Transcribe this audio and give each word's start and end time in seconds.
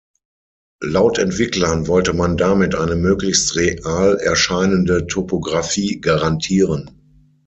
Laut 0.83 1.19
Entwicklern 1.19 1.85
wollte 1.85 2.13
man 2.13 2.35
damit 2.35 2.73
eine 2.73 2.95
möglichst 2.95 3.55
real 3.55 4.17
erscheinende 4.17 5.05
Topografie 5.05 6.01
garantieren. 6.01 6.89